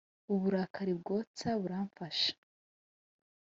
Uburakari 0.33 0.93
bwotsa 0.99 1.47
buramfashe 1.61 2.31